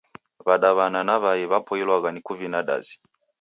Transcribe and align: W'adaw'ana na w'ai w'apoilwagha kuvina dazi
W'adaw'ana 0.45 0.99
na 1.07 1.15
w'ai 1.23 1.43
w'apoilwagha 1.51 2.09
kuvina 2.27 2.59
dazi 2.67 2.93